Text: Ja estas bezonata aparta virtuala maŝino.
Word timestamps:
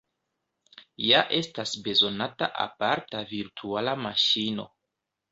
Ja 1.07 1.17
estas 1.39 1.73
bezonata 1.87 2.47
aparta 2.63 3.21
virtuala 3.33 3.93
maŝino. 4.07 4.67